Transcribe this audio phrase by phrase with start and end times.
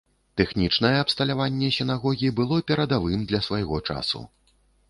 [0.39, 4.27] Тэхнічнае абсталяванне сінагогі было перадавым для свайго часу.